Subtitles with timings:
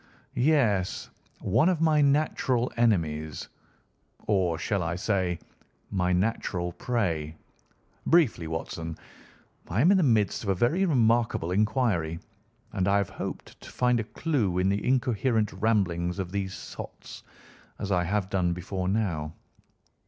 [0.33, 3.47] "Yes; one of my natural enemies,
[4.25, 5.37] or, shall I say,
[5.91, 7.35] my natural prey.
[8.07, 8.97] Briefly, Watson,
[9.67, 12.17] I am in the midst of a very remarkable inquiry,
[12.73, 17.21] and I have hoped to find a clue in the incoherent ramblings of these sots,
[17.77, 19.35] as I have done before now.